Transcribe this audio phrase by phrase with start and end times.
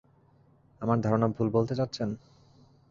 [0.81, 2.09] আমার ধারণা ভুল বলতে চাচ্ছেন?